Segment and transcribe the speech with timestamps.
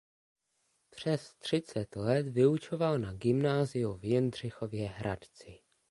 [0.89, 5.59] Přes třicet let vyučoval na gymnáziu v Jindřichově Hradci.